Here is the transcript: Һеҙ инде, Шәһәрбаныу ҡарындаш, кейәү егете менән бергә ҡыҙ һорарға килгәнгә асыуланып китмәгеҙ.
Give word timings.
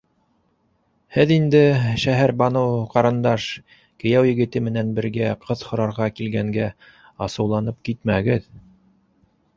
Һеҙ 1.17 1.33
инде, 1.35 1.59
Шәһәрбаныу 2.03 2.79
ҡарындаш, 2.95 3.45
кейәү 4.05 4.29
егете 4.31 4.63
менән 4.69 4.91
бергә 5.01 5.29
ҡыҙ 5.45 5.63
һорарға 5.69 6.11
килгәнгә 6.21 6.71
асыуланып 7.27 7.81
китмәгеҙ. 7.91 8.49